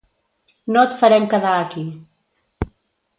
No 0.75 0.85
et 0.87 0.95
farem 1.01 1.27
quedar 1.33 1.53
aquí. 1.57 1.83